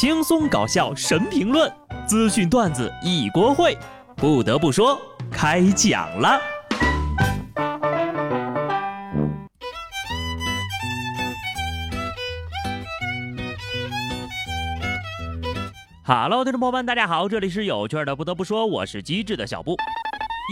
[0.00, 1.68] 轻松搞笑神评论，
[2.06, 3.76] 资讯段子一锅烩。
[4.14, 4.96] 不得不说，
[5.28, 6.40] 开讲了。
[16.04, 18.14] Hello，听众朋友们，大家好，这里是有趣的。
[18.14, 19.74] 不得不说，我是机智的小布。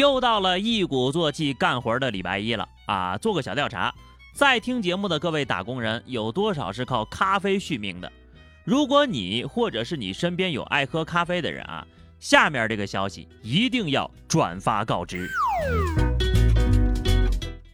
[0.00, 3.18] 又到了一鼓作气干活的礼拜一了啊！
[3.18, 3.94] 做个小调查，
[4.34, 8.10] 在听节目的各位打工人，有多少是靠咖啡续命的？
[8.64, 11.86] 如果你或者是你身边有爱喝咖啡的人啊，
[12.18, 15.28] 下面这个消息一定要转发告知。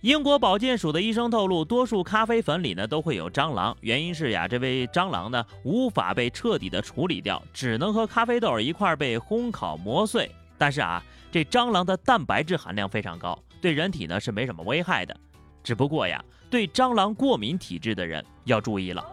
[0.00, 10.28] 英国保健署的医生透露，多数咖啡粉里呢都会有蟑螂，原因是呀，这位蟑螂呢无法被彻底的处理掉，只能和咖啡豆一块被烘烤磨碎。
[10.58, 11.02] 但是啊。
[11.32, 15.16] 这蟑螂的蛋白质含量非常高，对人体呢是没什么危害的。
[15.62, 19.06] 只不过呀，对蟑螂过敏体质的人要注意了。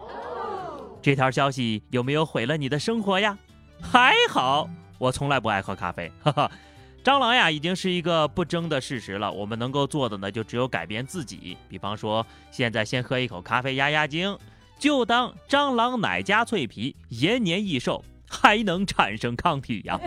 [1.00, 3.36] 这条消息有没有毁了你的生活呀？
[3.80, 4.68] 还好，
[4.98, 6.10] 我从来不爱喝咖啡。
[6.20, 6.50] 哈哈，
[7.04, 9.32] 蟑螂呀已经是一个不争的事实了。
[9.32, 11.56] 我们能够做的呢，就只有改变自己。
[11.68, 14.36] 比方说，现在先喝一口咖啡压压惊，
[14.78, 19.98] 就当蟑螂奶加脆皮，延年益寿，还能产生抗体呀。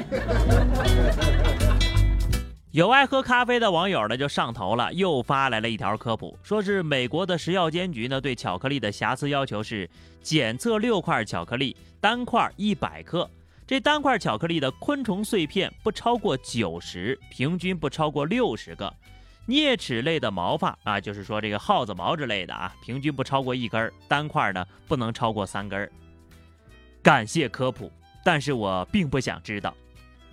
[2.72, 9.90] 有爱喝咖啡的网友呢，就上头了，又发来了一条科普，说是美国的食药监局呢，对巧克力的瑕疵要求是
[10.22, 13.30] 检测六块巧克力，单块一百克，
[13.68, 18.94] 这单块巧克力的昆虫碎片不超过九十，平均不超过六十个，
[19.48, 25.92] 啮齿类的毛发啊，就是说这个耗子毛之类的啊，平均不超过一根，单块呢不能超过三根。
[27.04, 27.92] 感谢科普，
[28.24, 29.76] 但是我并不想知道，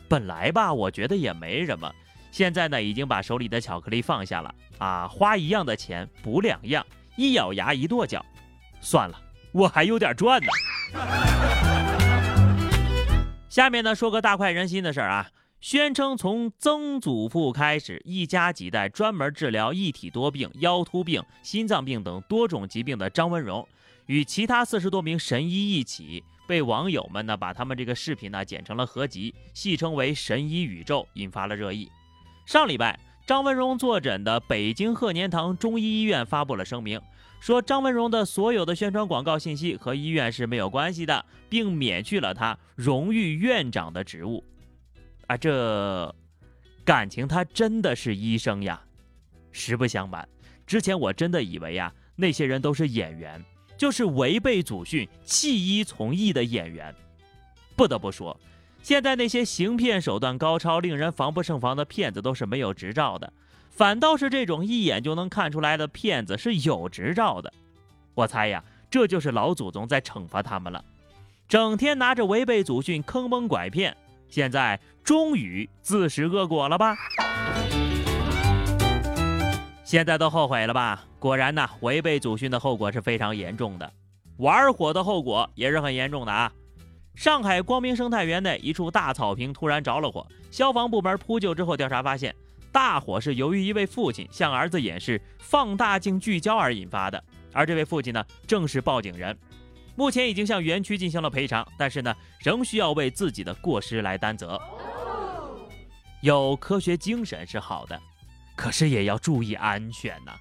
[0.07, 1.93] 本来吧，我觉得也没什么。
[2.31, 6.85] 现在呢，已经把手里的巧克力放下了啊，花一样的钱补两样，
[7.17, 8.25] 一咬牙一跺脚，
[8.81, 9.21] 算了，
[9.53, 10.49] 我还有点赚呢。
[13.49, 23.67] 下面呢，说个大快人心的事儿啊，宣称从曾祖父开始，一家几代专门治疗一体多病、腰突病、心脏病等多种疾病的张文荣，
[24.07, 31.91] 与其他四十多名神医一起，被网友们呢把他们这个视频呢剪成了合集，戏称为“神医宇宙”，引发了热议。
[32.49, 36.99] 上礼拜，张文荣坐诊的北京鹤年堂中医医院发布了声明，
[37.41, 44.43] 说张文荣的所有的宣传广告信息和医院是没有关系的，并免去了他荣誉院长的职务。
[45.27, 46.17] 啊，这
[46.87, 48.81] 感情他真的是医生呀？
[49.53, 50.27] 实不相瞒，
[50.67, 53.45] 之前我真的以为呀，那些人都是演员，
[53.77, 56.95] 就是违背祖训弃医从医的演员。
[57.77, 58.35] 不得不说。
[58.83, 63.33] 现在那些行骗手段高超、令人防不胜防的骗子都是没有执照的，
[63.71, 67.53] 反倒是这种一眼就能看出来的骗子是有执照的。
[68.15, 70.83] 我猜呀，这就是老祖宗在惩罚他们了，
[71.47, 73.95] 整天拿着违背祖训坑蒙拐骗，
[74.29, 76.97] 现在终于自食恶果了吧？
[79.85, 81.05] 现在都后悔了吧？
[81.19, 83.93] 果然呐，违背祖训的后果是非常严重的，
[84.39, 86.53] 玩火的后果也是很严重的啊。
[87.19, 92.33] 上海光明生态园内一处大草坪突然着了火，消防部门扑救之后调查发现，
[92.71, 97.21] 大火是由于一位父亲向儿子演示放大镜聚焦而引发的，
[97.53, 99.37] 而这位父亲呢正是报警人，
[99.97, 104.57] 目前已经向园区进行了赔偿，但是呢仍需要为自己的过失来担责。
[106.21, 108.01] 有科学精神是好的，
[108.55, 110.37] 可是也要注意安全呐。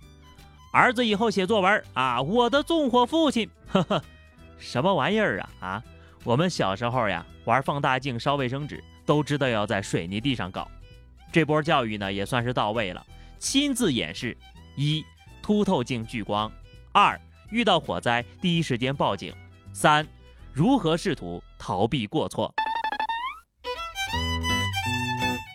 [0.71, 4.03] 儿子以后写作文啊，我的纵火父亲，呵呵，
[4.59, 5.83] 什么玩意儿啊啊！
[6.27, 10.69] 我们小时候呀，玩放大镜烧卫生纸，都知道要在水泥地上搞。
[11.31, 13.01] 这波教育呢，也算是到位了。
[13.39, 14.37] 亲自演示：
[14.75, 15.05] 一、
[15.41, 16.51] 凸透镜聚光；
[16.91, 17.17] 二、
[17.49, 19.31] 遇到火灾第一时间报警；
[19.71, 20.05] 三、
[20.51, 22.53] 如何试图逃避过错。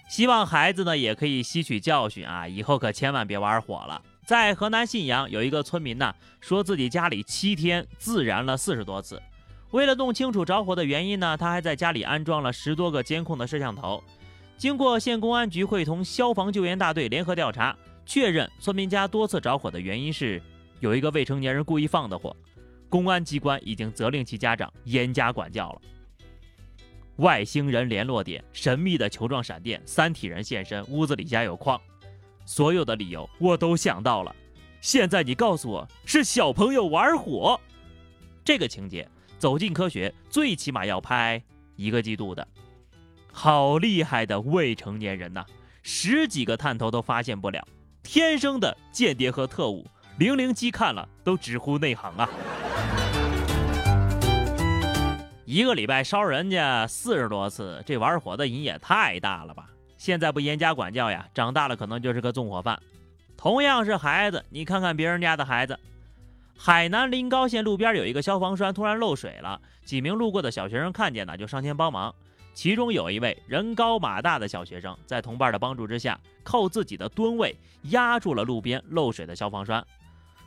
[0.09, 4.01] 希望孩子呢也可以吸取教训啊，以后可千万别玩火了。
[4.25, 9.21] 在河南信阳，有一个村民呢，说自己家里七天自燃了四十多次。
[9.73, 14.03] 为了弄清楚着火的原因呢，他还在家里安装了十多个监控的摄像头。
[14.57, 17.77] 经过县公安局会同消防救援大队联合调查，
[18.07, 20.41] 确认村民家多次着火的原因是
[20.81, 22.37] 有一个未成年人故意放的火。
[22.89, 25.81] 公安机关已经责令其家长严加管教了。
[27.17, 31.81] 外星人联络点，神秘的球状闪电，三体人现身，屋子里家有矿，
[32.45, 34.37] 所有的理由我都想到了。
[34.83, 37.59] 现在你告诉我是小朋友玩火，
[38.45, 39.09] 这个情节。
[39.43, 41.43] 走进科学，最起码要拍
[41.75, 42.47] 一个季度的，
[43.33, 45.45] 好厉害的未成年人呐！
[45.83, 47.61] 十几个探头都发现不了，
[48.05, 49.85] 天生的间谍和特务，
[50.17, 52.31] 零零七看了都直呼内行啊！
[55.45, 59.69] 一个礼拜烧人家四十多次，这玩火的瘾也太大了吧！
[59.99, 62.81] 现在不严加管教呀，长大了可能就是个纵火犯。
[63.37, 65.77] 同样是孩子，你看看别人家的孩子。
[66.57, 72.15] 海南临高县路边有一个消防栓突然漏水了，几名路过的小学生看见了就上前帮忙。
[72.55, 79.85] 其中有一位人高马大的小学生，在同伴的帮助之下，靠自己的吨位压住了路边漏水的消防栓。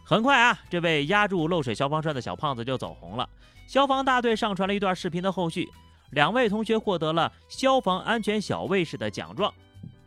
[0.03, 3.27] 很快啊，这位压住漏水消防栓的小胖子就走红了。
[3.67, 5.67] 消防大队上传了一段视频的后续，
[6.11, 9.51] 两位同学获得了消防安全小卫士的奖状。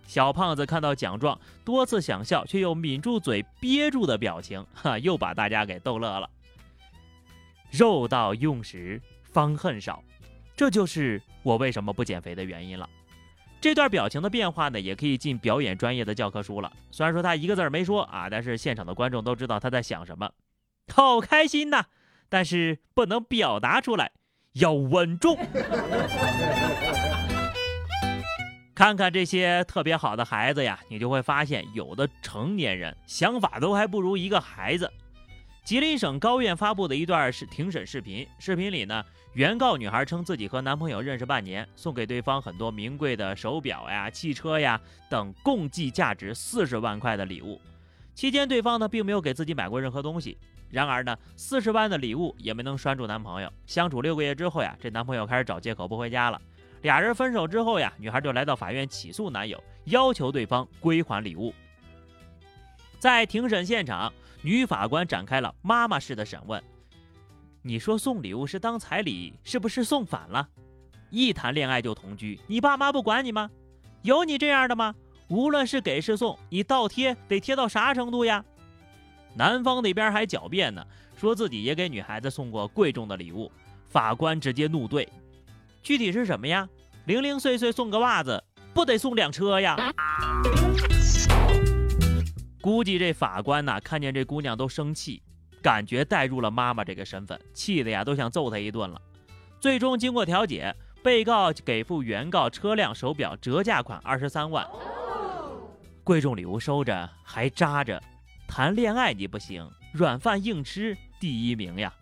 [0.08, 6.28] 小胖子看到奖状，多次想笑，却又抿住嘴憋住的表情，哈，又把大家给逗乐了。
[7.70, 10.02] 肉到用时方恨少，
[10.56, 12.88] 这就是我为什么不减肥的原因了。
[13.60, 16.72] 这段表情的变化呢，也可以进表演专业的教科书了。
[16.90, 20.30] 虽然说他一个字儿没说啊，但是现场的观众都知道他在想什么。
[20.90, 21.84] 好开心呐，
[22.30, 24.12] 但是不能表达出来，
[24.54, 25.36] 要稳重。
[28.78, 34.88] 看看这些特别好的孩子呀，你就会发现，有的成年人想法都还不如一个孩子。
[35.64, 47.60] 吉林省高院发布的一段是庭审视频，视频里呢，原告女孩称自己和男朋友认识半年，送给对方很多名贵的手表呀、汽车呀等，共计价值四十万块的礼物。
[48.14, 50.38] 期间，对方呢并没有给自己买过任何东西。
[50.70, 53.52] 然而呢，四十万的礼物也没能拴住男朋友。
[53.66, 56.40] 相处六个月之后呀，这男朋友开始找借口不回家了。
[56.82, 61.52] 俩人分手之后呀，女孩就来到法院起诉男友，要求对方归还礼物。
[62.98, 66.62] 在庭审现场，女法官展开了妈妈式的审问
[67.62, 70.48] ：“你说送礼物是当彩礼，是不是送反了？
[71.10, 73.50] 一谈恋爱就同居，你爸妈不管你吗？
[74.02, 74.94] 有你这样的吗？
[75.28, 78.44] 无论是给是送，你倒贴得贴到啥程度呀？”
[79.34, 80.84] 男方那边还狡辩呢，
[81.16, 83.50] 说自己也给女孩子送过贵重的礼物。
[83.88, 85.06] 法官直接怒怼。
[85.82, 86.68] 具体是什么呀？
[87.06, 88.42] 零零碎碎送个袜子，
[88.74, 89.76] 不得送辆车呀？
[92.60, 95.22] 估计这法官呐，看见这姑娘都生气，
[95.62, 99.00] 感觉带入了妈妈这个身份，气的呀都想揍她一顿了。
[99.60, 104.66] 最终经过调解，被告给付原告车辆、手表折价款二十三万，
[106.04, 108.02] 贵重礼物收着还扎着，
[108.46, 111.92] 谈恋爱你不行，软饭硬吃第一名呀。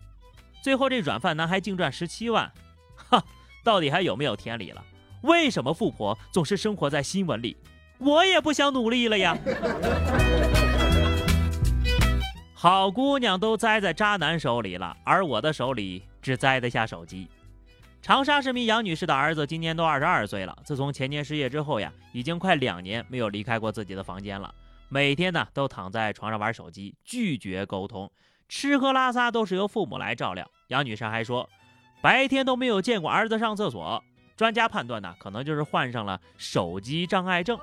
[0.61, 2.51] 最后这软饭男孩净赚十七万，
[3.67, 4.81] 到底还有没有天理了？
[5.23, 7.57] 为什么富婆总是生活在新闻里？
[7.97, 9.37] 我也不想努力了呀！
[12.53, 17.27] 好姑娘都栽在渣男手里了，而我的手里只栽得下手机。
[18.01, 24.49] 长沙市民杨女士的儿子今年都二十二岁了，自从前年失业之后呀，已经快两年没有离开过自己的房间了，
[24.87, 28.09] 每天呢都躺在床上玩手机，拒绝沟通，
[28.47, 30.49] 吃喝拉撒都是由父母来照料。
[30.69, 31.49] 杨女士还说。
[32.01, 34.03] 白天都没有见过儿子上厕所，
[34.35, 37.57] 专家判断呢，可能就是患上了手机障碍症。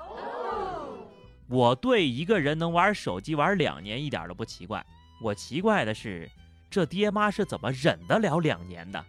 [1.47, 4.85] 我对一个人能玩手机玩两年一点都不奇怪，
[5.21, 6.29] 我奇怪的是，
[6.69, 9.03] 这爹妈是怎么忍得了两年的？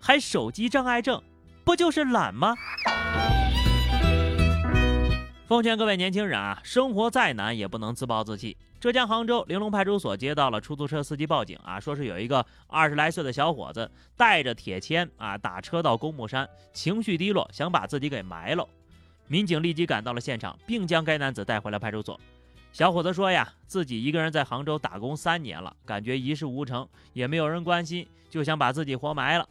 [0.00, 1.22] 还手机障碍症，
[1.64, 2.54] 不就是懒吗？
[5.46, 8.56] 奉劝各位年轻人啊，生活再难也不能自暴自弃。
[8.84, 18.68] 浙江杭州玲珑派出所接到了出租车司机报警啊，说是有一个二十来岁的小伙子带着铁钎啊打车到公墓山，情绪低落，想把自己给埋了。
[19.26, 22.20] 民警立即赶到了现场，并将该男子带回了派出所。
[22.74, 29.48] 小伙子说呀，自己一个人在杭州打工三年了，感觉一事无成，也没有人关心，就想把自己活埋了。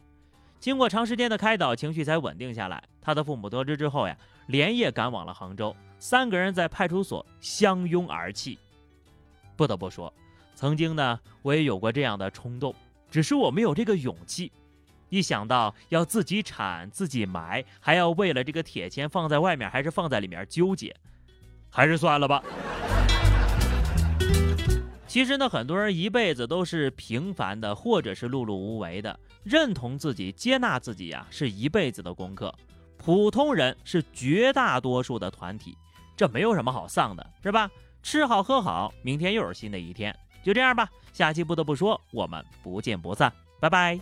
[0.60, 2.80] 经过长时间的开导，情绪才稳定下来。
[3.02, 8.56] 他的父母得知之后呀，连夜赶往了杭州，三个人在派出所相拥而泣。
[9.56, 10.12] 不得不说，
[10.54, 12.74] 曾经呢，我也有过这样的冲动，
[13.10, 14.50] 只是我没有这个勇气。
[15.10, 20.94] 一想到要自己铲、自己埋，还要为了这个铁钎放在外面还是放在里面纠结，
[21.70, 22.42] 还是算了吧。
[25.06, 29.16] 其实呢，很多人一辈子都是平凡的，或者是碌碌无为的。
[29.44, 32.52] 认同自己、接纳自己呀，是一辈子的功课。
[32.96, 35.76] 普通人是绝大多数的团体，
[36.16, 37.70] 这没有什么好丧的，是吧？
[38.04, 40.14] 吃好喝好，明天又是新的一天。
[40.44, 43.98] 就这样吧，下期不得不说，我们不见不散，拜拜。